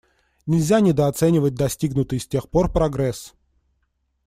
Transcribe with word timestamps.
Нельзя 0.47 0.79
недооценивать 0.79 1.53
достигнутый 1.53 2.19
с 2.19 2.25
тех 2.25 2.49
пор 2.49 2.71
прогресс. 2.71 3.35